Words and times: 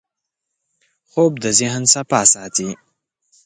خوب 1.09 1.31
د 1.43 1.45
ذهن 1.59 1.83
صفا 1.93 2.21
ساتي 2.33 2.69